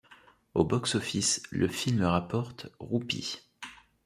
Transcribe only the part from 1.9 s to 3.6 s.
rapporte roupies.